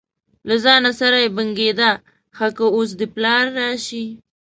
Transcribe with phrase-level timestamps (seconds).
[0.47, 1.91] له ځانه سره یې بنګېده:
[2.37, 4.05] ښه که اوس دې پلار راشي.